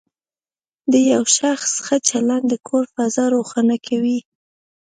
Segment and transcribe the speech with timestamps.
[0.91, 4.19] د یو شخص ښه چلند د کور فضا روښانه کوي.